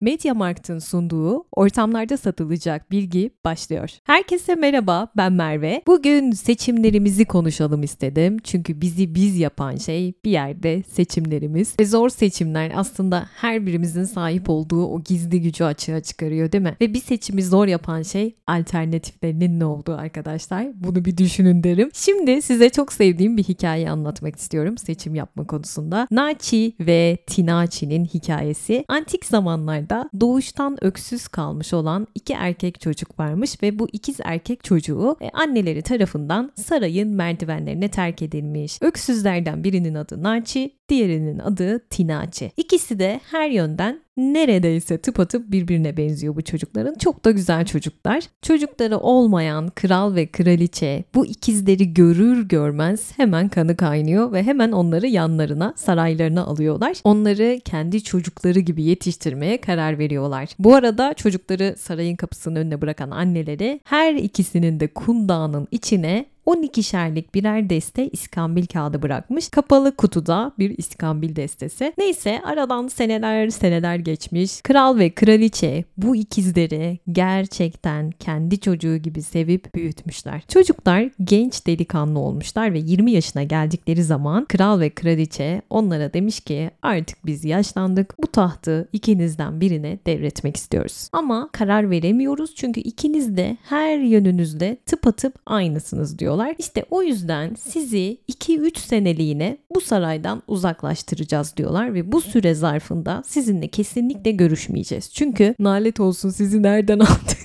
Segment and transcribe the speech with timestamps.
[0.00, 3.90] Mediamarkt'ın sunduğu ortamlarda satılacak bilgi başlıyor.
[4.04, 5.82] Herkese merhaba, ben Merve.
[5.86, 8.36] Bugün seçimlerimizi konuşalım istedim.
[8.44, 11.74] Çünkü bizi biz yapan şey bir yerde seçimlerimiz.
[11.80, 16.76] Ve zor seçimler aslında her birimizin sahip olduğu o gizli gücü açığa çıkarıyor değil mi?
[16.80, 20.66] Ve bir seçimi zor yapan şey alternatiflerinin ne olduğu arkadaşlar.
[20.74, 21.90] Bunu bir düşünün derim.
[21.94, 26.08] Şimdi size çok sevdiğim bir hikaye anlatmak istiyorum seçim yapma konusunda.
[26.10, 29.89] Nachi ve Tinachi'nin hikayesi antik zamanlarda
[30.20, 35.82] doğuştan öksüz kalmış olan iki erkek çocuk varmış ve bu ikiz erkek çocuğu e, anneleri
[35.82, 38.78] tarafından sarayın merdivenlerine terk edilmiş.
[38.82, 42.52] Öksüzlerden birinin adı Nachi, diğerinin adı Tinachi.
[42.56, 46.94] İkisi de her yönden neredeyse tıpatıp birbirine benziyor bu çocukların.
[46.94, 48.24] Çok da güzel çocuklar.
[48.42, 55.06] Çocukları olmayan kral ve kraliçe bu ikizleri görür görmez hemen kanı kaynıyor ve hemen onları
[55.06, 56.96] yanlarına, saraylarına alıyorlar.
[57.04, 60.48] Onları kendi çocukları gibi yetiştirmeye karar veriyorlar.
[60.58, 67.70] Bu arada çocukları sarayın kapısının önüne bırakan anneleri her ikisinin de kundağının içine 12'şerlik birer
[67.70, 69.48] deste iskambil kağıdı bırakmış.
[69.48, 71.92] Kapalı kutuda bir iskambil destesi.
[71.98, 74.62] Neyse aradan seneler seneler geçmiş.
[74.62, 80.42] Kral ve kraliçe bu ikizleri gerçekten kendi çocuğu gibi sevip büyütmüşler.
[80.48, 86.70] Çocuklar genç delikanlı olmuşlar ve 20 yaşına geldikleri zaman kral ve kraliçe onlara demiş ki
[86.82, 88.14] artık biz yaşlandık.
[88.22, 91.08] Bu tahtı ikinizden birine devretmek istiyoruz.
[91.12, 96.56] Ama karar veremiyoruz çünkü ikiniz de her yönünüzde tıpatıp aynısınız diyorlar diyorlar.
[96.58, 103.68] İşte o yüzden sizi 2-3 seneliğine bu saraydan uzaklaştıracağız diyorlar ve bu süre zarfında sizinle
[103.68, 105.10] kesinlikle görüşmeyeceğiz.
[105.14, 107.38] Çünkü nalet olsun sizi nereden aldık?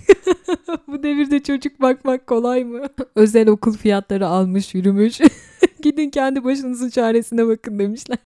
[0.88, 2.82] bu devirde çocuk bakmak kolay mı?
[3.16, 5.22] Özel okul fiyatları almış yürümüş.
[5.82, 8.18] Gidin kendi başınızın çaresine bakın demişler.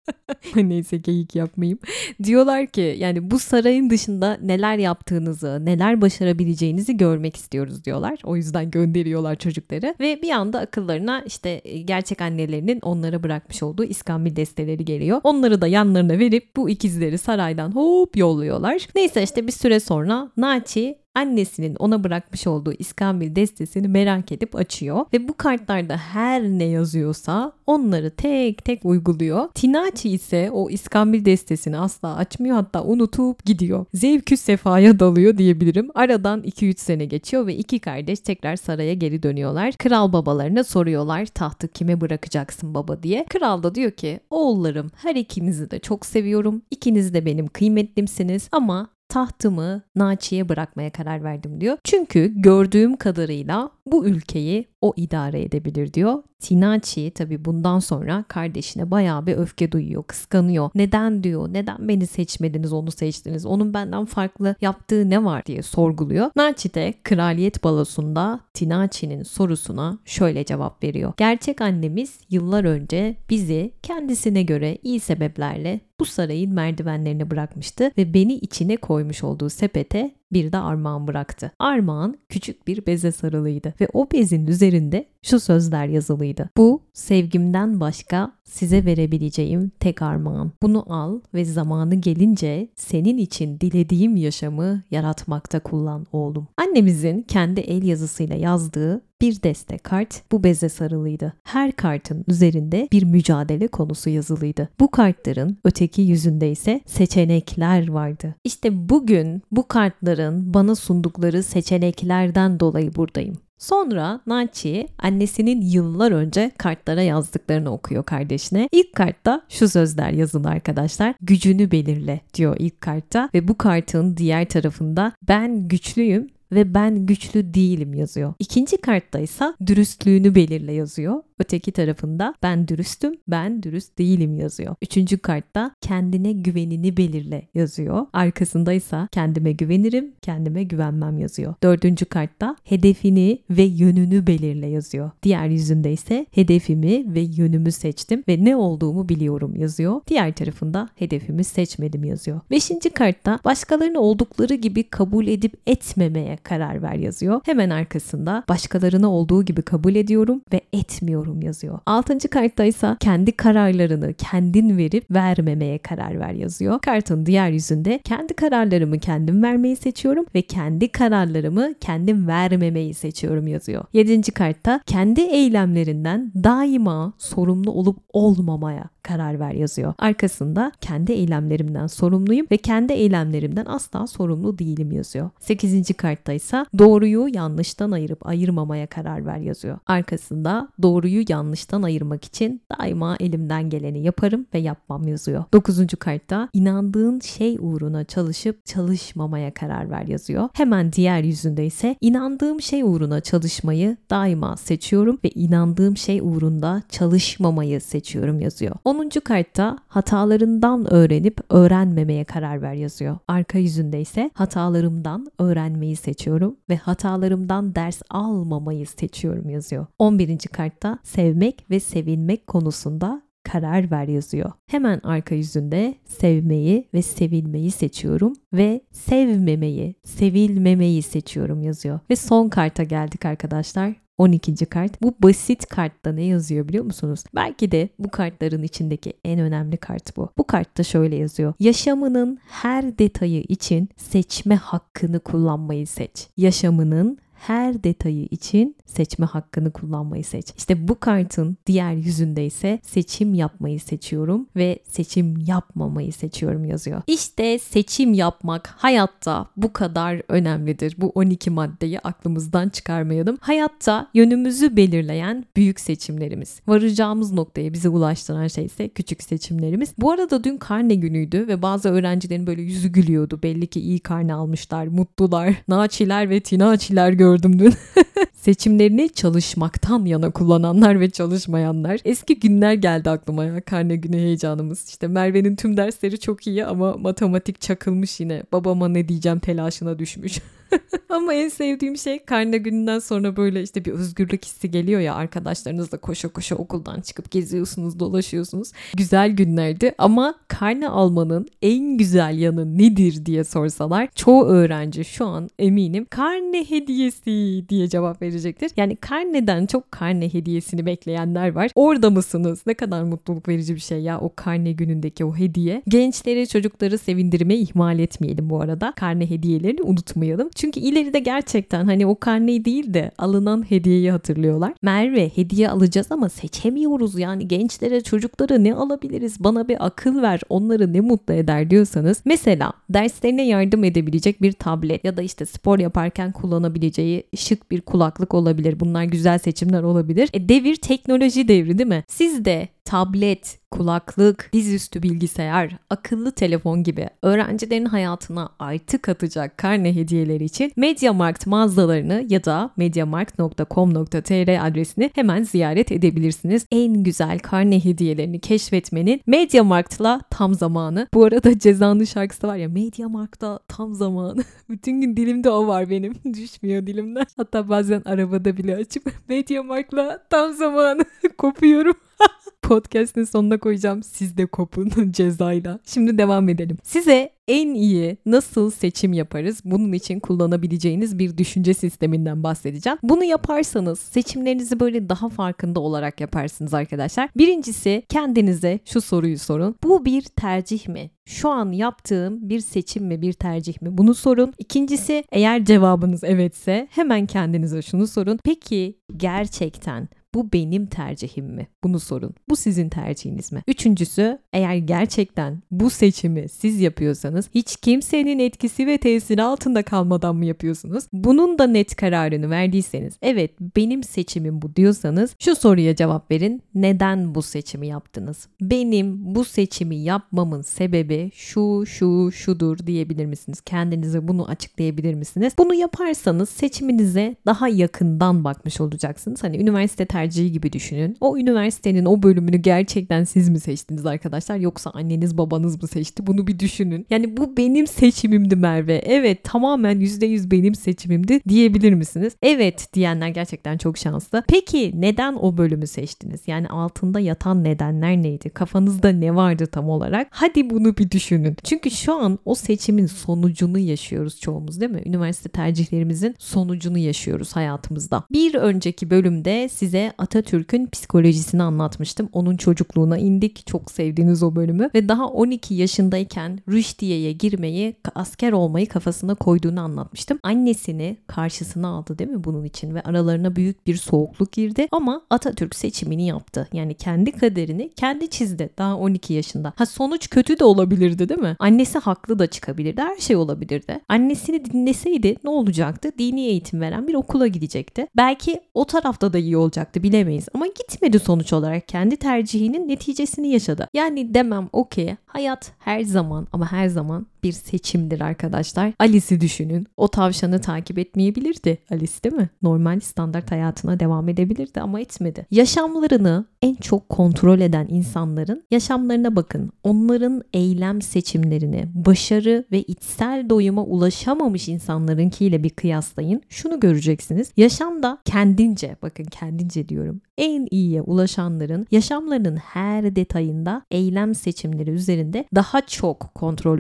[0.56, 1.80] Neyse geyik yapmayayım.
[2.24, 8.20] Diyorlar ki yani bu sarayın dışında neler yaptığınızı, neler başarabileceğinizi görmek istiyoruz diyorlar.
[8.24, 9.96] O yüzden gönderiyorlar çocukları.
[10.00, 15.22] Ve bir anda akıllarına işte e, gerçek annelerinin onlara bırakmış olduğu iskambil desteleri geliyor.
[15.24, 18.88] Onları da yanlarına verip bu ikizleri saraydan hop yolluyorlar.
[18.96, 25.06] Neyse işte bir süre sonra Nachi annesinin ona bırakmış olduğu iskambil destesini merak edip açıyor
[25.14, 29.48] ve bu kartlarda her ne yazıyorsa onları tek tek uyguluyor.
[29.48, 33.86] Tinachi ise o iskambil destesini asla açmıyor hatta unutup gidiyor.
[33.94, 35.90] Zevkü sefaya dalıyor diyebilirim.
[35.96, 39.74] Aradan 2-3 sene geçiyor ve iki kardeş tekrar saraya geri dönüyorlar.
[39.74, 43.26] Kral babalarına soruyorlar tahtı kime bırakacaksın baba diye.
[43.30, 46.62] Kral da diyor ki oğullarım her ikinizi de çok seviyorum.
[46.72, 51.78] İkiniz de benim kıymetlimsiniz ama tahtımı Naçi'ye bırakmaya karar verdim diyor.
[51.84, 56.24] Çünkü gördüğüm kadarıyla bu ülkeyi o idare edebilir diyor.
[56.40, 60.70] Tinachi tabi bundan sonra kardeşine bayağı bir öfke duyuyor, kıskanıyor.
[60.76, 66.32] Neden diyor, neden beni seçmediniz, onu seçtiniz, onun benden farklı yaptığı ne var diye sorguluyor.
[66.36, 71.14] Nachi de kraliyet balosunda Tinachi'nin sorusuna şöyle cevap veriyor.
[71.18, 78.34] Gerçek annemiz yıllar önce bizi kendisine göre iyi sebeplerle bu sarayın merdivenlerine bırakmıştı ve beni
[78.34, 81.52] içine koymuş olduğu sepete bir de armağan bıraktı.
[81.60, 86.50] Armağan küçük bir beze sarılıydı ve o bezin üzerinde şu sözler yazılıydı.
[86.58, 90.52] Bu sevgimden başka size verebileceğim tek armağan.
[90.62, 96.48] Bunu al ve zamanı gelince senin için dilediğim yaşamı yaratmakta kullan oğlum.
[96.58, 101.34] Annemizin kendi el yazısıyla yazdığı bir deste kart bu beze sarılıydı.
[101.44, 104.70] Her kartın üzerinde bir mücadele konusu yazılıydı.
[104.80, 108.36] Bu kartların öteki yüzünde ise seçenekler vardı.
[108.44, 113.38] İşte bugün bu kartların bana sundukları seçeneklerden dolayı buradayım.
[113.60, 118.70] Sonra Nachi annesinin yıllar önce kartlara yazdıklarını okuyor kardeşine.
[118.72, 121.16] İlk kartta şu sözler yazılı arkadaşlar.
[121.22, 127.54] Gücünü belirle diyor ilk kartta ve bu kartın diğer tarafında ben güçlüyüm ve ben güçlü
[127.54, 128.34] değilim yazıyor.
[128.40, 131.24] İkinci kartta ise dürüstlüğünü belirle yazıyor.
[131.40, 134.76] Öteki tarafında ben dürüstüm, ben dürüst değilim yazıyor.
[134.82, 138.06] Üçüncü kartta kendine güvenini belirle yazıyor.
[138.14, 141.54] Arkasında ise kendime güvenirim, kendime güvenmem yazıyor.
[141.64, 145.12] Dördüncü kartta hedefini ve yönünü belirle yazıyor.
[145.24, 150.02] Diğer yüzünde ise hedefimi ve yönümü seçtim ve ne olduğumu biliyorum yazıyor.
[150.08, 152.42] Diğer tarafında hedefimi seçmedim yazıyor.
[152.52, 157.42] Beşinci kartta başkalarını oldukları gibi kabul edip etmemeye karar ver yazıyor.
[157.46, 161.80] Hemen arkasında başkalarını olduğu gibi kabul ediyorum ve etmiyorum yazıyor.
[161.86, 166.80] Altıncı kartta ise kendi kararlarını kendin verip vermemeye karar ver yazıyor.
[166.80, 173.86] Kartın diğer yüzünde kendi kararlarımı kendim vermeyi seçiyorum ve kendi kararlarımı kendim vermemeyi seçiyorum yazıyor.
[173.94, 179.94] Yedinci kartta kendi eylemlerinden daima sorumlu olup olmamaya karar ver yazıyor.
[179.98, 185.30] Arkasında kendi eylemlerimden sorumluyum ve kendi eylemlerimden asla sorumlu değilim yazıyor.
[185.40, 185.94] 8.
[185.98, 189.78] kartta ise doğruyu yanlıştan ayırıp ayırmamaya karar ver yazıyor.
[189.88, 195.44] Arkasında doğruyu yanlıştan ayırmak için daima elimden geleni yaparım ve yapmam yazıyor.
[195.54, 195.88] 9.
[196.00, 200.50] kartta inandığın şey uğruna çalışıp çalışmamaya karar ver yazıyor.
[200.54, 207.82] Hemen diğer yüzünde ise inandığım şey uğruna çalışmayı daima seçiyorum ve inandığım şey uğrunda çalışmamayı
[207.82, 208.76] seçiyorum yazıyor.
[208.86, 208.99] 10.
[209.08, 213.18] kartta hatalarından öğrenip öğrenmemeye karar ver yazıyor.
[213.28, 219.86] Arka yüzünde ise hatalarımdan öğrenmeyi seçiyorum ve hatalarımdan ders almamayı seçiyorum yazıyor.
[220.00, 220.38] 11.
[220.38, 224.52] kartta sevmek ve sevilmek konusunda karar ver yazıyor.
[224.68, 232.00] Hemen arka yüzünde sevmeyi ve sevilmeyi seçiyorum ve sevmemeyi, sevilmemeyi seçiyorum yazıyor.
[232.10, 233.94] Ve son karta geldik arkadaşlar.
[234.20, 234.66] 12.
[234.66, 235.02] kart.
[235.02, 237.24] Bu basit kartta ne yazıyor biliyor musunuz?
[237.36, 240.30] Belki de bu kartların içindeki en önemli kart bu.
[240.38, 241.54] Bu kartta şöyle yazıyor.
[241.60, 246.28] Yaşamının her detayı için seçme hakkını kullanmayı seç.
[246.38, 250.46] Yaşamının her detayı için seçme hakkını kullanmayı seç.
[250.58, 257.02] İşte bu kartın diğer yüzünde ise seçim yapmayı seçiyorum ve seçim yapmamayı seçiyorum yazıyor.
[257.08, 260.96] İşte seçim yapmak hayatta bu kadar önemlidir.
[260.98, 263.38] Bu 12 maddeyi aklımızdan çıkarmayalım.
[263.42, 266.60] Hayatta yönümüzü belirleyen büyük seçimlerimiz.
[266.68, 269.94] Varacağımız noktaya bizi ulaştıran şey ise küçük seçimlerimiz.
[269.98, 273.40] Bu arada dün karne günüydü ve bazı öğrencilerin böyle yüzü gülüyordu.
[273.44, 275.56] Belli ki iyi karne almışlar, mutlular.
[275.68, 277.74] Naçiler ve tinaçiler gördüm dün.
[278.80, 282.00] Seçimlerini çalışmaktan yana kullananlar ve çalışmayanlar.
[282.06, 284.90] Eski günler geldi aklıma ya karne günü heyecanımız.
[284.90, 288.44] İşte Merve'nin tüm dersleri çok iyi ama matematik çakılmış yine.
[288.52, 290.40] Babama ne diyeceğim telaşına düşmüş.
[291.10, 295.98] Ama en sevdiğim şey karne gününden sonra böyle işte bir özgürlük hissi geliyor ya arkadaşlarınızla
[295.98, 298.72] koşa koşa okuldan çıkıp geziyorsunuz, dolaşıyorsunuz.
[298.98, 305.50] Güzel günlerdi ama karne almanın en güzel yanı nedir diye sorsalar çoğu öğrenci şu an
[305.60, 308.72] eminim karne hediyesi diye cevap verecektir.
[308.78, 311.72] Yani karneden çok karne hediyesini bekleyenler var.
[311.76, 312.62] Orada mısınız?
[312.68, 315.82] Ne kadar mutluluk verici bir şey ya o karne günündeki o hediye.
[315.88, 318.94] Gençleri, çocukları sevindirmeyi ihmal etmeyelim bu arada.
[318.96, 320.50] Karne hediyelerini unutmayalım.
[320.60, 324.74] Çünkü ileride gerçekten hani o karneyi değil de alınan hediyeyi hatırlıyorlar.
[324.82, 330.94] Merve hediye alacağız ama seçemiyoruz yani gençlere çocuklara ne alabiliriz bana bir akıl ver onları
[330.94, 336.32] ne mutlu eder diyorsanız mesela derslerine yardım edebilecek bir tablet ya da işte spor yaparken
[336.32, 338.80] kullanabileceği şık bir kulaklık olabilir.
[338.80, 340.30] Bunlar güzel seçimler olabilir.
[340.34, 342.04] E devir teknoloji devri değil mi?
[342.08, 350.44] Siz de tablet, kulaklık, dizüstü bilgisayar, akıllı telefon gibi öğrencilerin hayatına artı katacak karne hediyeleri
[350.44, 356.66] için MediaMarkt mağazalarını ya da mediamarkt.com.tr adresini hemen ziyaret edebilirsiniz.
[356.72, 361.08] En güzel karne hediyelerini keşfetmenin MediaMarkt'la tam zamanı.
[361.14, 364.44] Bu arada Ceza'nın şarkısı var ya MediaMarkt'ta tam zamanı.
[364.70, 366.14] Bütün gün dilimde o var benim.
[366.34, 367.26] Düşmüyor dilimden.
[367.38, 371.06] Hatta bazen arabada bile açıp MediaMarkt'la tam zamanı
[371.38, 371.96] kopuyorum.
[372.62, 374.04] Podcast'ın sonuna koyacağım.
[374.04, 375.80] Siz de kopun cezayla.
[375.86, 376.78] Şimdi devam edelim.
[376.84, 379.62] Size en iyi nasıl seçim yaparız?
[379.66, 383.00] Bunun için kullanabileceğiniz bir düşünce sisteminden bahsedeceğim.
[383.04, 387.30] Bunu yaparsanız seçimlerinizi böyle daha farkında olarak yaparsınız arkadaşlar.
[387.38, 389.76] Birincisi kendinize şu soruyu sorun.
[389.84, 391.12] Bu bir tercih mi?
[391.26, 393.98] Şu an yaptığım bir seçim mi, bir tercih mi?
[393.98, 394.54] Bunu sorun.
[394.58, 398.40] İkincisi eğer cevabınız evetse hemen kendinize şunu sorun.
[398.44, 401.68] Peki gerçekten bu benim tercihim mi?
[401.84, 402.34] Bunu sorun.
[402.50, 403.64] Bu sizin tercihiniz mi?
[403.68, 410.46] Üçüncüsü eğer gerçekten bu seçimi siz yapıyorsanız hiç kimsenin etkisi ve tesiri altında kalmadan mı
[410.46, 411.04] yapıyorsunuz?
[411.14, 416.62] Bunun da net kararını verdiyseniz evet benim seçimim bu diyorsanız şu soruya cevap verin.
[416.76, 418.48] Neden bu seçimi yaptınız?
[418.62, 423.62] Benim bu seçimi yapmamın sebebi şu şu şudur diyebilir misiniz?
[423.62, 425.54] Kendinize bunu açıklayabilir misiniz?
[425.58, 429.44] Bunu yaparsanız seçiminize daha yakından bakmış olacaksınız.
[429.44, 431.18] Hani üniversite tercihi gibi düşünün.
[431.22, 436.28] O üniversitenin o bölümünü gerçekten siz mi seçtiniz arkadaşlar yoksa anneniz babanız mı seçti?
[436.28, 437.06] Bunu bir düşünün.
[437.10, 438.96] Yani bu benim seçimimdi Merve.
[438.96, 442.34] Evet tamamen %100 benim seçimimdi diyebilir misiniz?
[442.42, 444.44] Evet diyenler gerçekten çok şanslı.
[444.48, 446.42] Peki neden o bölümü seçtiniz?
[446.48, 448.50] Yani altında yatan nedenler neydi?
[448.50, 450.28] Kafanızda ne vardı tam olarak?
[450.32, 451.58] Hadi bunu bir düşünün.
[451.64, 455.02] Çünkü şu an o seçimin sonucunu yaşıyoruz çoğumuz değil mi?
[455.06, 458.24] Üniversite tercihlerimizin sonucunu yaşıyoruz hayatımızda.
[458.32, 462.30] Bir önceki bölümde size Atatürk'ün psikolojisini anlatmıştım.
[462.34, 463.68] Onun çocukluğuna indik.
[463.68, 464.90] Çok sevdiğiniz o bölümü.
[464.96, 470.40] Ve daha 12 yaşındayken Rüşdiye'ye girmeyi, asker olmayı kafasına koyduğunu anlatmıştım.
[470.44, 475.76] Annesini karşısına aldı değil mi bunun için ve aralarına büyük bir soğukluk girdi ama Atatürk
[475.76, 476.68] seçimini yaptı.
[476.74, 479.74] Yani kendi kaderini kendi çizdi daha 12 yaşında.
[479.76, 481.56] Ha sonuç kötü de olabilirdi değil mi?
[481.60, 483.02] Annesi haklı da çıkabilirdi.
[483.02, 484.00] Her şey olabilirdi.
[484.10, 486.12] Annesini dinleseydi ne olacaktı?
[486.18, 488.08] Dini eğitim veren bir okula gidecekti.
[488.18, 490.48] Belki o tarafta da iyi olacaktı bilemeyiz.
[490.54, 491.88] Ama gitmedi sonuç olarak.
[491.88, 493.88] Kendi tercihinin neticesini yaşadı.
[493.94, 498.94] Yani demem okey hayat her zaman ama her zaman bir seçimdir arkadaşlar.
[499.00, 499.88] Alice'i düşünün.
[499.98, 501.78] O tavşanı takip etmeyebilirdi.
[501.92, 502.50] Alice değil mi?
[502.62, 505.46] Normal standart hayatına devam edebilirdi ama etmedi.
[505.52, 509.72] Yaşamlarını en çok kontrol eden insanların yaşamlarına bakın.
[509.84, 516.42] Onların eylem seçimlerini, başarı ve içsel doyuma ulaşamamış insanlarınkiyle bir kıyaslayın.
[516.50, 517.52] Şunu göreceksiniz.
[517.58, 520.22] Yaşamda kendince, bakın kendince diyorum.
[520.38, 526.80] En iyiye ulaşanların yaşamlarının her detayında eylem seçimleri üzerinde daha çok kontrol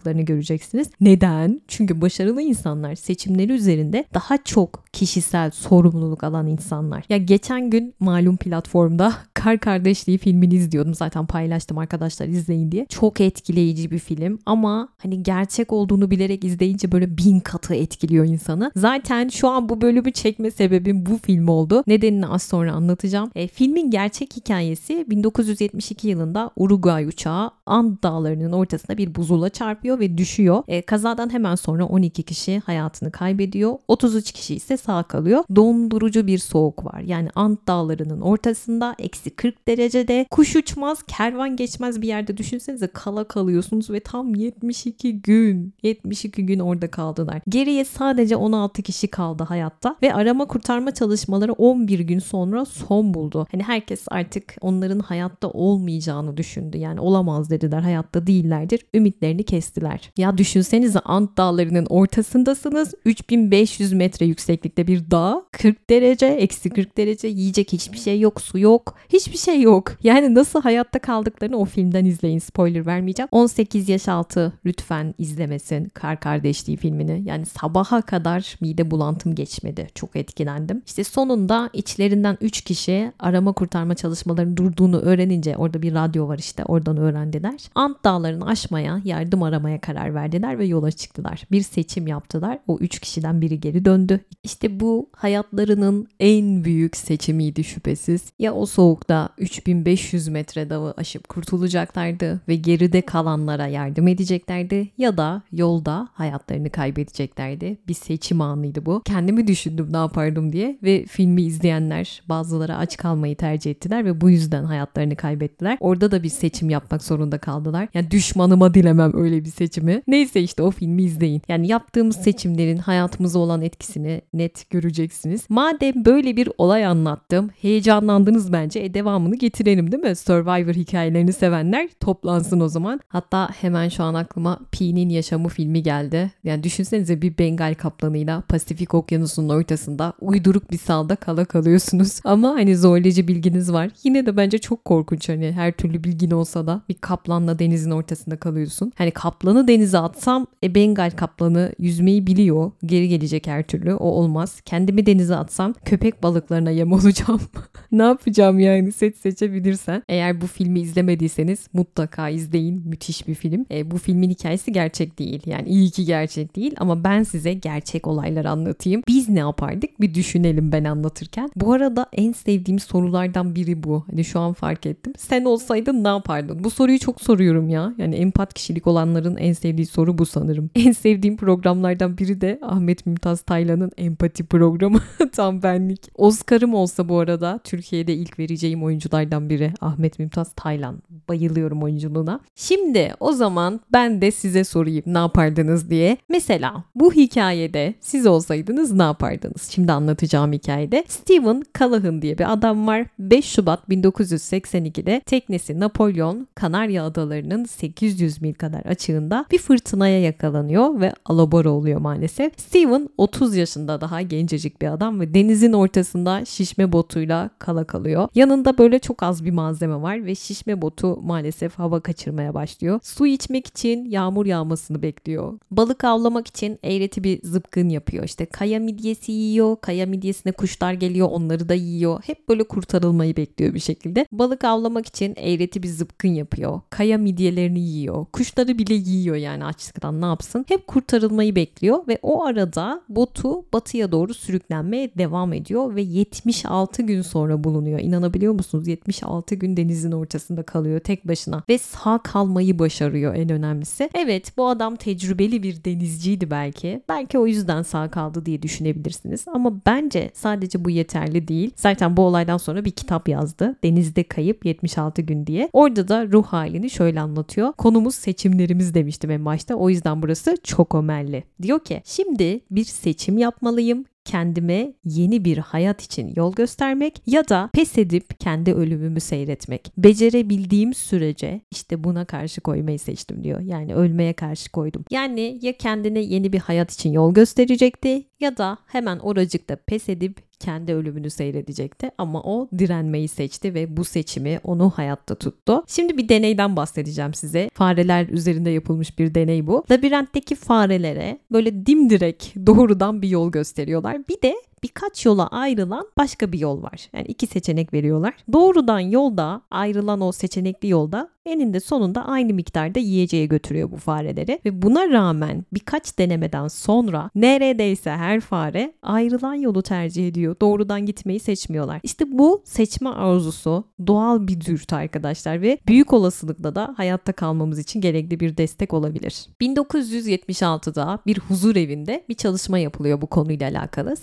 [0.00, 0.90] uyguladıklarını göreceksiniz.
[1.00, 1.60] Neden?
[1.68, 7.04] Çünkü başarılı insanlar seçimleri üzerinde daha çok kişisel sorumluluk alan insanlar.
[7.08, 10.94] Ya geçen gün malum platformda Kar Kardeşliği filmini izliyordum.
[10.94, 12.86] Zaten paylaştım arkadaşlar izleyin diye.
[12.86, 18.70] Çok etkileyici bir film ama hani gerçek olduğunu bilerek izleyince böyle bin katı etkiliyor insanı.
[18.76, 21.84] Zaten şu an bu bölümü çekme sebebim bu film oldu.
[21.86, 23.30] Nedenini az sonra anlatacağım.
[23.34, 30.18] E, filmin gerçek hikayesi 1972 yılında Uruguay uçağı And dağlarının ortasında bir buzula çarpıyor ve
[30.18, 30.62] düşüyor.
[30.68, 33.74] E, kazadan hemen sonra 12 kişi hayatını kaybediyor.
[33.88, 35.44] 33 kişi ise sağ kalıyor.
[35.56, 37.00] Dondurucu bir soğuk var.
[37.00, 43.24] Yani Ant dağlarının ortasında eksi 40 derecede kuş uçmaz, kervan geçmez bir yerde düşünsenize kala
[43.24, 47.40] kalıyorsunuz ve tam 72 gün 72 gün orada kaldılar.
[47.48, 53.46] Geriye sadece 16 kişi kaldı hayatta ve arama kurtarma çalışmaları 11 gün sonra son buldu.
[53.52, 56.78] Hani herkes artık onların hayatta olmayacağını düşündü.
[56.78, 58.86] Yani olamaz dediler hayatta değillerdir.
[58.94, 59.44] Ümitlerini
[59.80, 60.10] kestiler.
[60.16, 62.94] Ya düşünsenize Ant dağlarının ortasındasınız.
[63.04, 65.42] 3500 metre yükseklikte bir dağ.
[65.52, 68.94] 40 derece, eksi 40 derece yiyecek hiçbir şey yok, su yok.
[69.08, 69.92] Hiçbir şey yok.
[70.02, 72.38] Yani nasıl hayatta kaldıklarını o filmden izleyin.
[72.38, 73.28] Spoiler vermeyeceğim.
[73.32, 77.22] 18 yaş altı lütfen izlemesin Kar Kardeşliği filmini.
[77.24, 79.88] Yani sabaha kadar mide bulantım geçmedi.
[79.94, 80.82] Çok etkilendim.
[80.86, 86.64] İşte sonunda içlerinden 3 kişi arama kurtarma çalışmalarının durduğunu öğrenince orada bir radyo var işte
[86.64, 87.60] oradan öğrendiler.
[87.74, 91.46] Ant dağlarını aşmaya, yardım aramaya karar verdiler ve yola çıktılar.
[91.50, 92.58] Bir seçim yaptılar.
[92.68, 94.20] O 3 kişiden biri geri döndü.
[94.42, 98.32] İşte bu hayatlarının en büyük seçimiydi şüphesiz.
[98.38, 105.42] Ya o soğukta 3500 metre dağı aşıp kurtulacaklardı ve geride kalanlara yardım edeceklerdi ya da
[105.52, 107.78] yolda hayatlarını kaybedeceklerdi.
[107.88, 109.02] Bir seçim anıydı bu.
[109.04, 114.30] Kendimi düşündüm ne yapardım diye ve filmi izleyenler bazıları aç kalmayı tercih ettiler ve bu
[114.30, 115.76] yüzden hayatlarını kaybettiler.
[115.80, 117.88] Orada da bir seçim yapmak zorunda kaldılar.
[117.94, 120.02] Yani düşmanıma dilemem öyle bir seçimi.
[120.06, 121.42] Neyse işte o filmi izleyin.
[121.48, 125.44] Yani yaptığımız seçimlerin hayatımıza olan etkisini net göreceksiniz.
[125.48, 128.80] Madem böyle bir olay anlattım, heyecanlandınız bence.
[128.80, 130.16] E devamını getirelim değil mi?
[130.16, 133.00] Survivor hikayelerini sevenler toplansın o zaman.
[133.08, 136.30] Hatta hemen şu an aklıma Pi'nin Yaşamı filmi geldi.
[136.44, 142.20] Yani düşünsenize bir Bengal kaplanıyla Pasifik Okyanusu'nun ortasında uyduruk bir salda kala kalıyorsunuz.
[142.24, 143.90] Ama hani zorlayıcı bilginiz var.
[144.04, 148.36] Yine de bence çok korkunç hani her türlü bilgin olsa da bir kaplanla denizin ortasında
[148.36, 148.92] kalıyorsun.
[148.98, 149.10] Hani
[149.50, 152.72] kaplanı denize atsam e Bengal kaplanı yüzmeyi biliyor.
[152.84, 153.94] Geri gelecek her türlü.
[153.94, 154.60] O olmaz.
[154.64, 157.40] Kendimi denize atsam köpek balıklarına yem olacağım.
[157.92, 160.02] ne yapacağım yani seç seçebilirsen.
[160.08, 162.82] Eğer bu filmi izlemediyseniz mutlaka izleyin.
[162.86, 163.66] Müthiş bir film.
[163.70, 165.42] E, bu filmin hikayesi gerçek değil.
[165.46, 169.02] Yani iyi ki gerçek değil ama ben size gerçek olaylar anlatayım.
[169.08, 171.50] Biz ne yapardık bir düşünelim ben anlatırken.
[171.56, 174.04] Bu arada en sevdiğim sorulardan biri bu.
[174.10, 175.12] Hani şu an fark ettim.
[175.18, 176.64] Sen olsaydın ne yapardın?
[176.64, 177.94] Bu soruyu çok soruyorum ya.
[177.98, 180.70] Yani empat kişilik olanların en sevdiği soru bu sanırım.
[180.80, 184.98] En sevdiğim programlardan biri de Ahmet Mümtaz Taylan'ın empati programı.
[185.32, 186.00] Tam benlik.
[186.14, 191.02] Oscar'ım olsa bu arada Türkiye'de ilk vereceğim oyunculardan biri Ahmet Mümtaz Taylan.
[191.28, 192.40] Bayılıyorum oyunculuğuna.
[192.54, 196.16] Şimdi o zaman ben de size sorayım ne yapardınız diye.
[196.28, 199.68] Mesela bu hikayede siz olsaydınız ne yapardınız?
[199.70, 203.06] Şimdi anlatacağım hikayede Stephen Callahan diye bir adam var.
[203.18, 211.00] 5 Şubat 1982'de teknesi Napolyon Kanarya Adaları'nın 800 mil kadar açığında yaklaştığında bir fırtınaya yakalanıyor
[211.00, 212.52] ve alabora oluyor maalesef.
[212.60, 218.28] Steven 30 yaşında daha gencecik bir adam ve denizin ortasında şişme botuyla kala kalıyor.
[218.34, 223.00] Yanında böyle çok az bir malzeme var ve şişme botu maalesef hava kaçırmaya başlıyor.
[223.02, 225.58] Su içmek için yağmur yağmasını bekliyor.
[225.70, 228.24] Balık avlamak için eğreti bir zıpkın yapıyor.
[228.24, 229.76] İşte kaya midyesi yiyor.
[229.80, 232.22] Kaya midyesine kuşlar geliyor onları da yiyor.
[232.26, 234.26] Hep böyle kurtarılmayı bekliyor bir şekilde.
[234.32, 236.80] Balık avlamak için eğreti bir zıpkın yapıyor.
[236.90, 238.26] Kaya midyelerini yiyor.
[238.32, 240.64] Kuşları bile yiyor yani açlıktan ne yapsın.
[240.68, 247.22] Hep kurtarılmayı bekliyor ve o arada botu batıya doğru sürüklenmeye devam ediyor ve 76 gün
[247.22, 248.00] sonra bulunuyor.
[248.00, 248.88] İnanabiliyor musunuz?
[248.88, 254.10] 76 gün denizin ortasında kalıyor tek başına ve sağ kalmayı başarıyor en önemlisi.
[254.14, 257.02] Evet bu adam tecrübeli bir denizciydi belki.
[257.08, 261.70] Belki o yüzden sağ kaldı diye düşünebilirsiniz ama bence sadece bu yeterli değil.
[261.76, 263.76] Zaten bu olaydan sonra bir kitap yazdı.
[263.84, 265.70] Denizde Kayıp 76 Gün diye.
[265.72, 267.72] Orada da ruh halini şöyle anlatıyor.
[267.72, 269.74] Konumuz seçimlerimiz demiştim en başta.
[269.74, 271.44] O yüzden burası çok ömerli.
[271.62, 277.70] Diyor ki şimdi bir seçim yapmalıyım kendime yeni bir hayat için yol göstermek ya da
[277.72, 279.92] pes edip kendi ölümümü seyretmek.
[279.96, 283.60] Becerebildiğim sürece işte buna karşı koymayı seçtim diyor.
[283.60, 285.04] Yani ölmeye karşı koydum.
[285.10, 290.49] Yani ya kendine yeni bir hayat için yol gösterecekti ya da hemen oracıkta pes edip
[290.60, 295.84] kendi ölümünü seyredecekti ama o direnmeyi seçti ve bu seçimi onu hayatta tuttu.
[295.86, 297.70] Şimdi bir deneyden bahsedeceğim size.
[297.74, 299.84] Fareler üzerinde yapılmış bir deney bu.
[299.90, 304.28] Labirentteki farelere böyle dimdirek doğrudan bir yol gösteriyorlar.
[304.28, 307.08] Bir de birkaç yola ayrılan başka bir yol var.
[307.12, 308.34] Yani iki seçenek veriyorlar.
[308.52, 314.82] Doğrudan yolda ayrılan o seçenekli yolda eninde sonunda aynı miktarda yiyeceğe götürüyor bu fareleri ve
[314.82, 320.56] buna rağmen birkaç denemeden sonra neredeyse her fare ayrılan yolu tercih ediyor.
[320.60, 322.00] Doğrudan gitmeyi seçmiyorlar.
[322.02, 328.00] İşte bu seçme arzusu doğal bir dürtü arkadaşlar ve büyük olasılıkla da hayatta kalmamız için
[328.00, 329.46] gerekli bir destek olabilir.
[329.60, 334.16] 1976'da bir huzur evinde bir çalışma yapılıyor bu konuyla alakalı,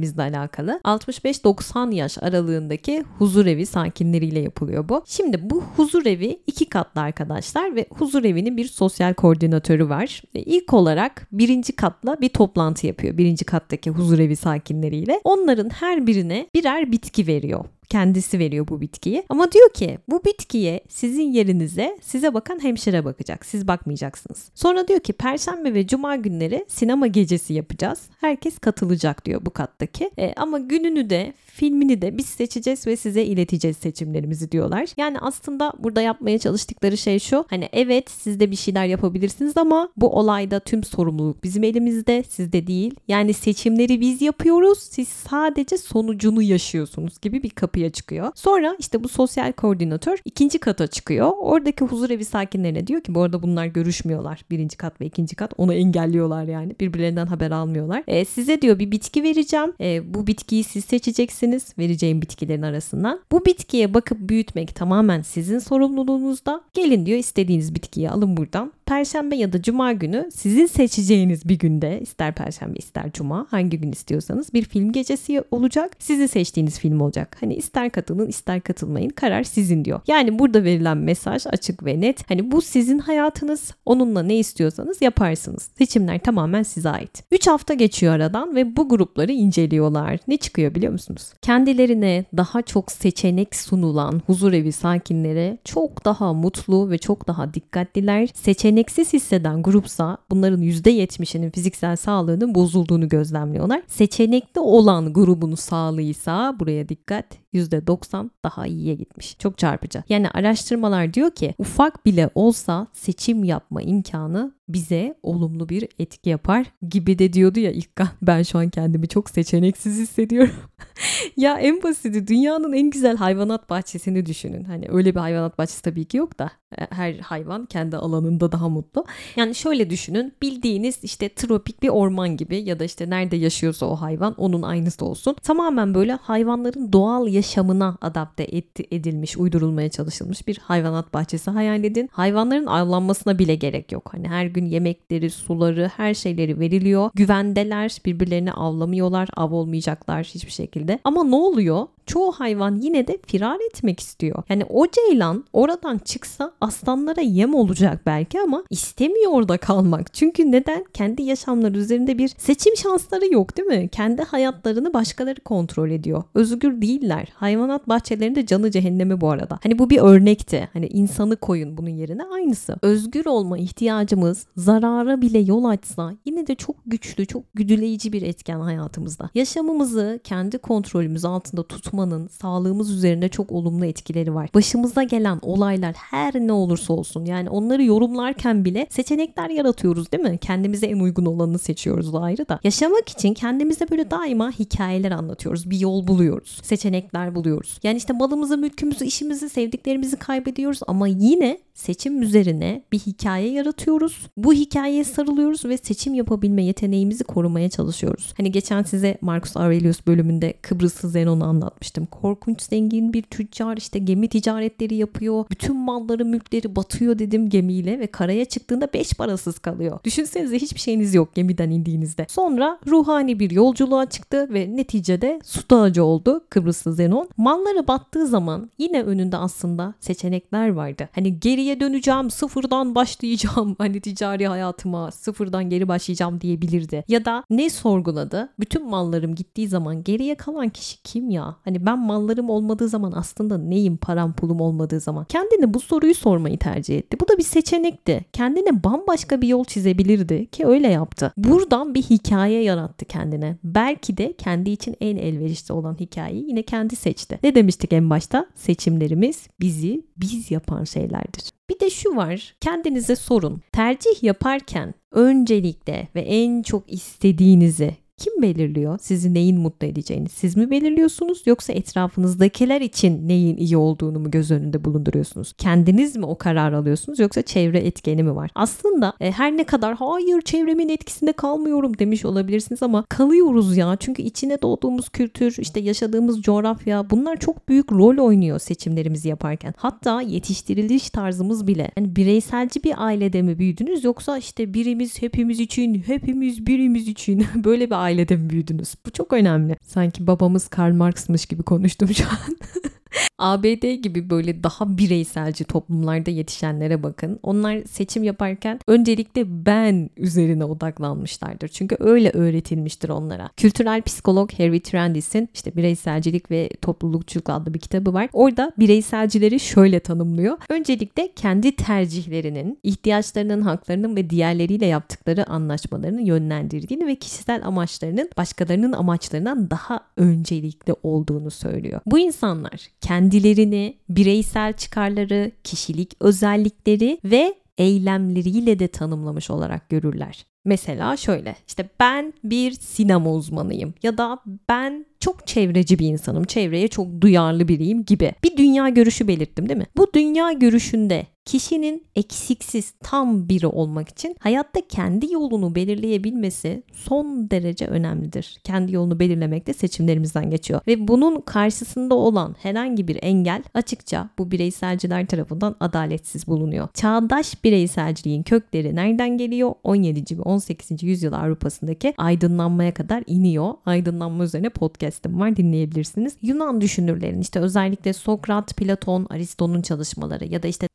[0.00, 0.80] seçimlerimizle alakalı.
[0.84, 5.02] 65-90 yaş aralığındaki huzur evi sakinleriyle yapılıyor bu.
[5.06, 10.22] Şimdi bu huzur evi iki katlı arkadaşlar ve huzur evinin bir sosyal koordinatörü var.
[10.34, 13.16] Ve ilk olarak birinci katla bir toplantı yapıyor.
[13.18, 15.20] Birinci kattaki huzur evi sakinleriyle.
[15.24, 19.24] Onların her birine birer bitki veriyor kendisi veriyor bu bitkiyi.
[19.28, 23.46] Ama diyor ki bu bitkiye sizin yerinize size bakan hemşire bakacak.
[23.46, 24.50] Siz bakmayacaksınız.
[24.54, 28.00] Sonra diyor ki perşembe ve cuma günleri sinema gecesi yapacağız.
[28.20, 30.10] Herkes katılacak diyor bu kattaki.
[30.18, 34.88] E, ama gününü de filmini de biz seçeceğiz ve size ileteceğiz seçimlerimizi diyorlar.
[34.96, 37.44] Yani aslında burada yapmaya çalıştıkları şey şu.
[37.50, 42.66] Hani evet siz de bir şeyler yapabilirsiniz ama bu olayda tüm sorumluluk bizim elimizde sizde
[42.66, 42.94] değil.
[43.08, 44.78] Yani seçimleri biz yapıyoruz.
[44.78, 48.32] Siz sadece sonucunu yaşıyorsunuz gibi bir kapıya çıkıyor.
[48.34, 51.32] Sonra işte bu sosyal koordinatör ikinci kata çıkıyor.
[51.38, 54.44] Oradaki huzur evi sakinlerine diyor ki bu arada bunlar görüşmüyorlar.
[54.50, 55.52] Birinci kat ve ikinci kat.
[55.58, 56.74] Onu engelliyorlar yani.
[56.80, 58.02] Birbirlerinden haber almıyorlar.
[58.06, 59.72] E, size diyor bir bitki vereceğim.
[59.80, 63.20] E, bu bitkiyi siz seçeceksiniz vereceğim bitkilerin arasından.
[63.32, 66.60] Bu bitkiye bakıp büyütmek tamamen sizin sorumluluğunuzda.
[66.74, 68.72] Gelin diyor istediğiniz bitkiyi alın buradan.
[68.90, 73.92] Perşembe ya da cuma günü sizin seçeceğiniz bir günde ister perşembe ister cuma hangi gün
[73.92, 75.96] istiyorsanız bir film gecesi olacak.
[75.98, 77.36] Sizin seçtiğiniz film olacak.
[77.40, 80.00] Hani ister katılın ister katılmayın karar sizin diyor.
[80.06, 82.30] Yani burada verilen mesaj açık ve net.
[82.30, 83.74] Hani bu sizin hayatınız.
[83.86, 85.70] Onunla ne istiyorsanız yaparsınız.
[85.78, 87.24] Seçimler tamamen size ait.
[87.30, 90.18] 3 hafta geçiyor aradan ve bu grupları inceliyorlar.
[90.28, 91.32] Ne çıkıyor biliyor musunuz?
[91.42, 98.28] kendilerine daha çok seçenek sunulan huzurevi sakinleri çok daha mutlu ve çok daha dikkatliler.
[98.34, 103.82] Seçeneksiz hisseden grupsa bunların %70'inin fiziksel sağlığının bozulduğunu gözlemliyorlar.
[103.86, 109.36] Seçenekli olan grubun sağlığıysa buraya dikkat %90 daha iyiye gitmiş.
[109.38, 110.02] Çok çarpıcı.
[110.08, 116.66] Yani araştırmalar diyor ki ufak bile olsa seçim yapma imkanı bize olumlu bir etki yapar
[116.88, 118.08] gibi de diyordu ya İlkan.
[118.22, 120.54] Ben şu an kendimi çok seçeneksiz hissediyorum.
[121.36, 124.64] ya en basiti dünyanın en güzel hayvanat bahçesini düşünün.
[124.64, 128.68] Hani öyle bir hayvanat bahçesi tabii ki yok da e, her hayvan kendi alanında daha
[128.68, 129.04] mutlu.
[129.36, 133.96] Yani şöyle düşünün bildiğiniz işte tropik bir orman gibi ya da işte nerede yaşıyorsa o
[133.96, 135.36] hayvan onun aynısı olsun.
[135.42, 138.46] Tamamen böyle hayvanların doğal yaşamına adapte
[138.90, 142.08] edilmiş, uydurulmaya çalışılmış bir hayvanat bahçesi hayal edin.
[142.12, 144.08] Hayvanların avlanmasına bile gerek yok.
[144.12, 147.10] Hani her gün yemekleri, suları, her şeyleri veriliyor.
[147.14, 150.98] Güvendeler, birbirlerini avlamıyorlar, av olmayacaklar hiçbir şekilde.
[151.04, 151.86] Ama ne oluyor?
[152.10, 154.42] çoğu hayvan yine de firar etmek istiyor.
[154.48, 160.14] Yani o ceylan oradan çıksa aslanlara yem olacak belki ama istemiyor orada kalmak.
[160.14, 160.84] Çünkü neden?
[160.94, 163.88] Kendi yaşamları üzerinde bir seçim şansları yok değil mi?
[163.88, 166.22] Kendi hayatlarını başkaları kontrol ediyor.
[166.34, 167.28] Özgür değiller.
[167.34, 169.58] Hayvanat bahçelerinde canı cehennemi bu arada.
[169.62, 170.68] Hani bu bir örnekti.
[170.72, 172.76] Hani insanı koyun bunun yerine aynısı.
[172.82, 178.60] Özgür olma ihtiyacımız zarara bile yol açsa yine de çok güçlü, çok güdüleyici bir etken
[178.60, 179.30] hayatımızda.
[179.34, 184.50] Yaşamımızı kendi kontrolümüz altında tutmanın sağlığımız üzerinde çok olumlu etkileri var.
[184.54, 190.38] Başımıza gelen olaylar her ne olursa olsun yani onları yorumlarken bile seçenekler yaratıyoruz değil mi?
[190.38, 192.60] Kendimize en uygun olanı seçiyoruz da ayrı da.
[192.64, 195.70] Yaşamak için kendimize böyle daima hikayeler anlatıyoruz.
[195.70, 196.60] Bir yol buluyoruz.
[196.62, 197.78] Seçenekler buluyoruz.
[197.82, 204.26] Yani işte malımızı, mülkümüzü, işimizi, sevdiklerimizi kaybediyoruz ama yine seçim üzerine bir hikaye yaratıyoruz.
[204.36, 208.34] Bu hikayeye sarılıyoruz ve seçim yapabilme yeteneğimizi korumaya çalışıyoruz.
[208.36, 212.06] Hani geçen size Marcus Aurelius bölümünde Kıbrıslı Zenon'u anlatmıştım.
[212.06, 215.44] Korkunç zengin bir tüccar işte gemi ticaretleri yapıyor.
[215.50, 219.98] Bütün malları mülkleri batıyor dedim gemiyle ve karaya çıktığında beş parasız kalıyor.
[220.04, 222.26] Düşünsenize hiçbir şeyiniz yok gemiden indiğinizde.
[222.28, 227.09] Sonra ruhani bir yolculuğa çıktı ve neticede su ağacı oldu Kıbrıslı Zenon.
[227.36, 231.08] Malları battığı zaman yine önünde aslında seçenekler vardı.
[231.14, 233.76] Hani geriye döneceğim, sıfırdan başlayacağım.
[233.78, 237.04] Hani ticari hayatıma sıfırdan geri başlayacağım diyebilirdi.
[237.08, 238.48] Ya da ne sorguladı?
[238.60, 241.56] Bütün mallarım gittiği zaman geriye kalan kişi kim ya?
[241.64, 245.24] Hani ben mallarım olmadığı zaman aslında neyim param pulum olmadığı zaman?
[245.24, 247.16] Kendine bu soruyu sormayı tercih etti.
[247.20, 248.24] Bu da bir seçenekti.
[248.32, 251.32] Kendine bambaşka bir yol çizebilirdi ki öyle yaptı.
[251.36, 253.56] Buradan bir hikaye yarattı kendine.
[253.64, 257.38] Belki de kendi için en elverişli olan hikayeyi yine kendi seçti.
[257.42, 258.46] Ne demiştik en başta?
[258.54, 261.50] Seçimlerimiz bizi biz yapan şeylerdir.
[261.70, 262.54] Bir de şu var.
[262.60, 263.60] Kendinize sorun.
[263.72, 268.98] Tercih yaparken öncelikle ve en çok istediğinizi kim belirliyor?
[269.02, 270.28] Sizi neyin mutlu edeceğini?
[270.28, 275.52] Siz mi belirliyorsunuz yoksa etrafınızdakiler için neyin iyi olduğunu mu göz önünde bulunduruyorsunuz?
[275.58, 278.50] Kendiniz mi o karar alıyorsunuz yoksa çevre etkeni mi var?
[278.54, 283.96] Aslında e, her ne kadar hayır çevremin etkisinde kalmıyorum demiş olabilirsiniz ama kalıyoruz ya.
[284.00, 289.74] Çünkü içine doğduğumuz kültür, işte yaşadığımız coğrafya bunlar çok büyük rol oynuyor seçimlerimizi yaparken.
[289.76, 291.90] Hatta yetiştiriliş tarzımız bile.
[291.96, 297.86] Yani bireyselci bir ailede mi büyüdünüz yoksa işte birimiz hepimiz için, hepimiz birimiz için böyle
[297.86, 298.94] bir aile ailede mi büyüdünüz?
[299.06, 299.76] Bu çok önemli.
[299.82, 302.56] Sanki babamız Karl Marx'mış gibi konuştum şu an.
[303.38, 307.38] ABD gibi böyle daha bireyselci toplumlarda yetişenlere bakın.
[307.42, 311.68] Onlar seçim yaparken öncelikle ben üzerine odaklanmışlardır.
[311.68, 313.50] Çünkü öyle öğretilmiştir onlara.
[313.56, 318.28] Kültürel psikolog Harry Trendis'in işte bireyselcilik ve toplulukçuluk adlı bir kitabı var.
[318.32, 320.58] Orada bireyselcileri şöyle tanımlıyor.
[320.68, 329.70] Öncelikle kendi tercihlerinin, ihtiyaçlarının, haklarının ve diğerleriyle yaptıkları anlaşmalarını yönlendirdiğini ve kişisel amaçlarının başkalarının amaçlarından
[329.70, 332.00] daha öncelikli olduğunu söylüyor.
[332.06, 340.46] Bu insanlar kendilerini, bireysel çıkarları, kişilik özellikleri ve eylemleriyle de tanımlamış olarak görürler.
[340.64, 346.88] Mesela şöyle işte ben bir sinema uzmanıyım ya da ben çok çevreci bir insanım, çevreye
[346.88, 349.86] çok duyarlı biriyim gibi bir dünya görüşü belirttim değil mi?
[349.96, 357.86] Bu dünya görüşünde kişinin eksiksiz tam biri olmak için hayatta kendi yolunu belirleyebilmesi son derece
[357.86, 358.60] önemlidir.
[358.64, 360.80] Kendi yolunu belirlemek de seçimlerimizden geçiyor.
[360.86, 366.88] Ve bunun karşısında olan herhangi bir engel açıkça bu bireyselciler tarafından adaletsiz bulunuyor.
[366.94, 369.74] Çağdaş bireyselciliğin kökleri nereden geliyor?
[369.84, 370.38] 17.
[370.38, 371.02] ve 18.
[371.02, 373.74] yüzyıl Avrupa'sındaki aydınlanmaya kadar iniyor.
[373.86, 376.36] Aydınlanma üzerine podcast'im var dinleyebilirsiniz.
[376.42, 380.88] Yunan düşünürlerin işte özellikle Sokrat, Platon, Aristo'nun çalışmaları ya da işte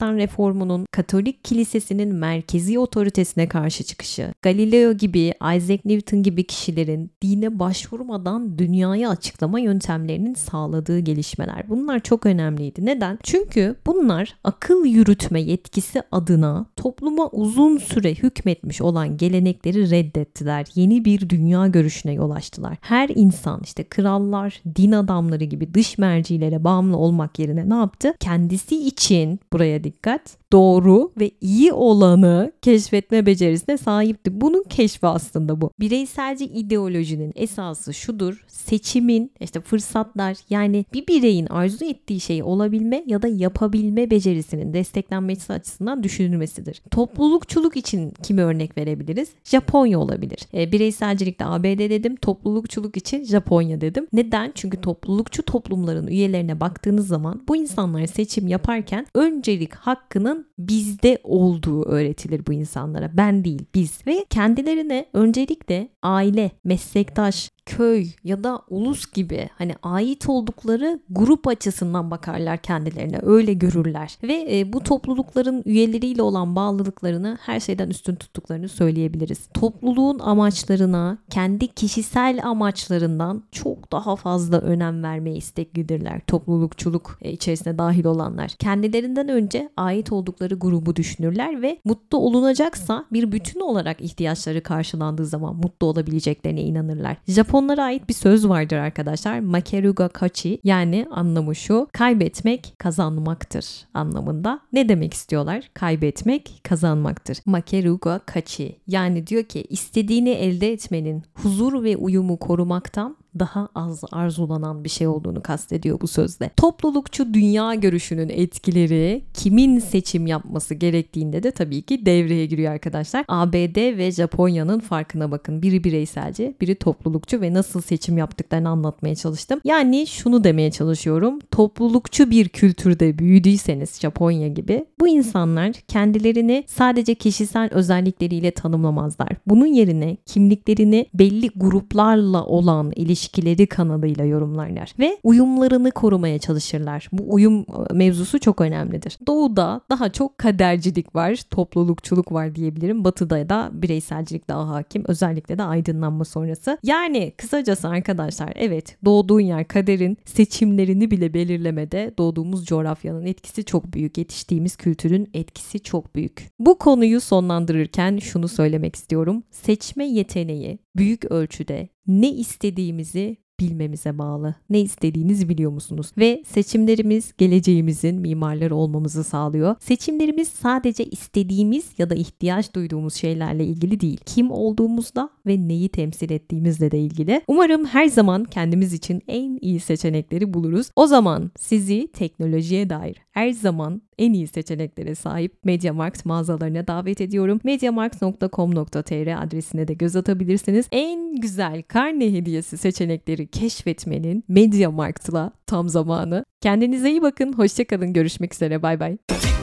[0.00, 7.58] Protestan reformunun Katolik kilisesinin merkezi otoritesine karşı çıkışı, Galileo gibi, Isaac Newton gibi kişilerin dine
[7.58, 11.68] başvurmadan dünyaya açıklama yöntemlerinin sağladığı gelişmeler.
[11.68, 12.86] Bunlar çok önemliydi.
[12.86, 13.18] Neden?
[13.22, 20.66] Çünkü bunlar akıl yürütme yetkisi adına topluma uzun süre hükmetmiş olan gelenekleri reddettiler.
[20.74, 22.76] Yeni bir dünya görüşüne yol açtılar.
[22.80, 28.14] Her insan işte krallar, din adamları gibi dış mercilere bağımlı olmak yerine ne yaptı?
[28.20, 34.40] Kendisi için buraya dikkat doğru ve iyi olanı keşfetme becerisine sahipti.
[34.40, 35.70] Bunun keşfi aslında bu.
[35.80, 38.44] Bireyselci ideolojinin esası şudur.
[38.48, 45.52] Seçimin işte fırsatlar yani bir bireyin arzu ettiği şeyi olabilme ya da yapabilme becerisinin desteklenmesi
[45.52, 46.82] açısından düşünülmesidir.
[46.90, 49.28] Toplulukçuluk için kimi örnek verebiliriz?
[49.44, 50.38] Japonya olabilir.
[50.54, 52.16] E, bireyselcilikte ABD dedim.
[52.16, 54.06] Toplulukçuluk için Japonya dedim.
[54.12, 54.52] Neden?
[54.54, 62.46] Çünkü toplulukçu toplumların üyelerine baktığınız zaman bu insanlar seçim yaparken öncelik hakkının bizde olduğu öğretilir
[62.46, 63.16] bu insanlara.
[63.16, 64.06] Ben değil, biz.
[64.06, 72.10] Ve kendilerine öncelikle aile, meslektaş, köy ya da ulus gibi hani ait oldukları grup açısından
[72.10, 78.68] bakarlar kendilerine öyle görürler ve e, bu toplulukların üyeleriyle olan bağlılıklarını her şeyden üstün tuttuklarını
[78.68, 79.48] söyleyebiliriz.
[79.54, 86.20] Topluluğun amaçlarına kendi kişisel amaçlarından çok daha fazla önem vermeye isteklidirler.
[86.26, 88.50] Toplulukçuluk e, içerisine dahil olanlar.
[88.50, 95.56] Kendilerinden önce ait oldukları grubu düşünürler ve mutlu olunacaksa bir bütün olarak ihtiyaçları karşılandığı zaman
[95.56, 97.16] mutlu olabileceklerine inanırlar.
[97.60, 99.40] Japonlara ait bir söz vardır arkadaşlar.
[99.40, 104.60] Makeruga kachi yani anlamı şu kaybetmek kazanmaktır anlamında.
[104.72, 105.70] Ne demek istiyorlar?
[105.74, 107.38] Kaybetmek kazanmaktır.
[107.46, 114.84] Makeruga kachi yani diyor ki istediğini elde etmenin huzur ve uyumu korumaktan daha az arzulanan
[114.84, 116.50] bir şey olduğunu kastediyor bu sözde.
[116.56, 123.24] Toplulukçu dünya görüşünün etkileri kimin seçim yapması gerektiğinde de tabii ki devreye giriyor arkadaşlar.
[123.28, 125.62] ABD ve Japonya'nın farkına bakın.
[125.62, 129.60] Biri bireyselci, biri toplulukçu ve nasıl seçim yaptıklarını anlatmaya çalıştım.
[129.64, 131.38] Yani şunu demeye çalışıyorum.
[131.50, 139.28] Toplulukçu bir kültürde büyüdüyseniz Japonya gibi bu insanlar kendilerini sadece kişisel özellikleriyle tanımlamazlar.
[139.46, 147.08] Bunun yerine kimliklerini belli gruplarla olan ilişkiler ilişkileri kanalıyla yorumlarlar ve uyumlarını korumaya çalışırlar.
[147.12, 149.18] Bu uyum e, mevzusu çok önemlidir.
[149.26, 153.04] Doğuda daha çok kadercilik var, toplulukçuluk var diyebilirim.
[153.04, 155.04] Batıda da bireyselcilik daha hakim.
[155.08, 156.78] Özellikle de aydınlanma sonrası.
[156.82, 164.18] Yani kısacası arkadaşlar evet doğduğun yer kaderin seçimlerini bile belirlemede doğduğumuz coğrafyanın etkisi çok büyük.
[164.18, 166.50] Yetiştiğimiz kültürün etkisi çok büyük.
[166.58, 169.42] Bu konuyu sonlandırırken şunu söylemek istiyorum.
[169.50, 174.54] Seçme yeteneği büyük ölçüde ne istediğimizi bilmemize bağlı.
[174.70, 176.12] Ne istediğinizi biliyor musunuz?
[176.18, 179.76] Ve seçimlerimiz geleceğimizin mimarları olmamızı sağlıyor.
[179.80, 184.20] Seçimlerimiz sadece istediğimiz ya da ihtiyaç duyduğumuz şeylerle ilgili değil.
[184.26, 187.42] Kim olduğumuzla ve neyi temsil ettiğimizle de ilgili.
[187.48, 190.90] Umarım her zaman kendimiz için en iyi seçenekleri buluruz.
[190.96, 197.60] O zaman sizi teknolojiye dair her zaman en iyi seçeneklere sahip MediaMarkt mağazalarına davet ediyorum.
[197.64, 200.86] mediamarkt.com.tr adresine de göz atabilirsiniz.
[200.92, 206.44] En güzel karne hediyesi seçenekleri keşfetmenin MediaMarkt'la tam zamanı.
[206.60, 207.52] Kendinize iyi bakın.
[207.52, 208.12] Hoşçakalın.
[208.12, 208.82] Görüşmek üzere.
[208.82, 209.16] Bay bay.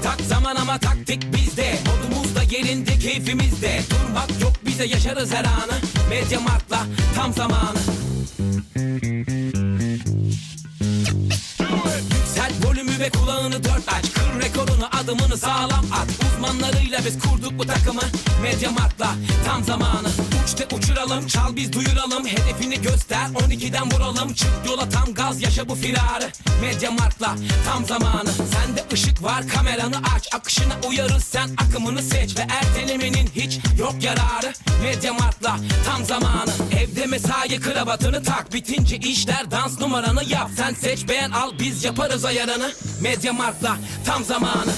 [0.03, 5.77] Tak zaman ama taktik bizde Modumuz da yerinde keyfimizde Durmak yok bize yaşarız her anı
[6.09, 6.79] Medya Mart'la
[7.15, 7.77] tam zamanı
[13.09, 14.16] kulağını dört aç
[15.07, 16.07] adımını sağlam at.
[16.25, 18.01] Uzmanlarıyla biz kurduk bu takımı.
[18.41, 19.07] Medya Mart'la
[19.45, 20.07] tam zamanı.
[20.43, 22.27] Uçte uçuralım çal biz duyuralım.
[22.27, 24.33] Hedefini göster 12'den vuralım.
[24.33, 26.31] Çık yola tam gaz yaşa bu firarı.
[26.61, 28.29] Medya Mart'la tam zamanı.
[28.31, 30.27] Sende ışık var kameranı aç.
[30.35, 32.37] Akışına uyarız sen akımını seç.
[32.37, 34.53] Ve ertelemenin hiç yok yararı.
[34.83, 36.51] Medya Mart'la tam zamanı.
[36.79, 38.53] Evde mesai kravatını tak.
[38.53, 40.49] Bitince işler dans numaranı yap.
[40.57, 41.51] Sen seç beğen al.
[41.59, 42.71] Biz yaparız ayarını.
[43.01, 44.71] Medya Mart'la tam zamanı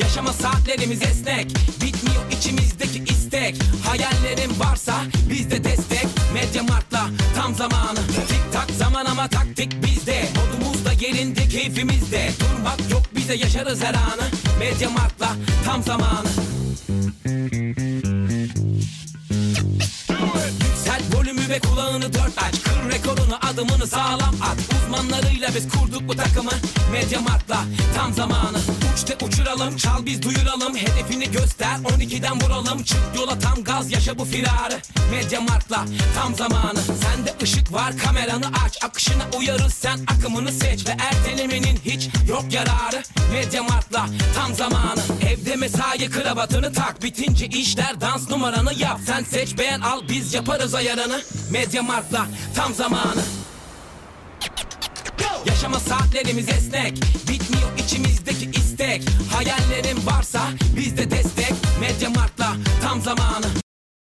[0.00, 1.46] Yaşama saatlerimiz esnek.
[1.82, 3.56] Bitmiyor içimizdeki istek.
[3.86, 4.94] Hayallerin varsa
[5.30, 6.06] bizde destek.
[6.34, 7.98] Medya Mart'la tam zamanı.
[8.28, 10.24] Tik tak zaman ama taktik bizde.
[10.36, 14.28] Modumuz da yerinde keyfimizde Durmak yok bize yaşarız her anı.
[14.58, 16.28] Medya Mart'la tam zamanı
[21.50, 24.58] ve kulağını dört aç Kır rekorunu adımını sağlam at.
[24.76, 26.50] Uzmanlarıyla biz kurduk bu takımı.
[26.92, 27.64] Medya Mart'la
[27.96, 28.58] tam zamanı.
[28.94, 30.76] Uçte uçuralım çal biz duyuralım.
[30.76, 32.82] Hedefini göster 12'den vuralım.
[32.82, 34.80] Çık yola tam gaz yaşa bu firarı.
[35.10, 35.84] Medya Mart'la
[36.14, 36.80] tam zamanı.
[36.80, 38.84] Sende ışık var kameranı aç.
[38.84, 40.86] Akışına uyarız sen akımını seç.
[40.86, 43.02] Ve ertelemenin hiç yok yararı.
[43.32, 45.00] Medya Mart'la tam zamanı.
[45.28, 47.02] Evde mesai kravatını tak.
[47.02, 49.00] Bitince işler dans numaranı yap.
[49.06, 50.02] Sen seç beğen al.
[50.08, 53.22] Biz yaparız ayarını Medya Mart'la tam zamanı.
[55.46, 56.94] Yaşama saatlerimiz esnek.
[57.28, 59.02] Bitmiyor içimizdeki istek.
[59.32, 60.42] Hayallerin varsa
[60.76, 61.52] bizde destek.
[61.80, 63.46] Medya Mart'la tam zamanı